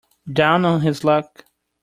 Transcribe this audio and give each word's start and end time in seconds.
Down 0.33 0.65
on 0.65 0.81
his 0.81 1.03
luck. 1.03 1.45